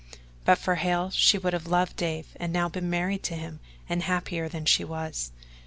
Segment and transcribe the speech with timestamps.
[0.45, 4.01] But for Hale, she would have loved Dave and now be married to him and
[4.01, 5.29] happier than she was.